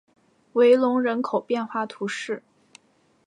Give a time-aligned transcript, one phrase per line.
[0.53, 2.41] 隆维人口变化图示